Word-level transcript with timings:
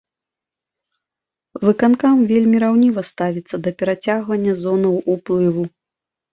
Выканкам 1.65 2.15
вельмі 2.33 2.57
раўніва 2.65 3.01
ставіцца 3.11 3.55
да 3.69 3.77
перацягвання 3.85 4.59
зонаў 4.65 5.01
уплыву. 5.17 5.63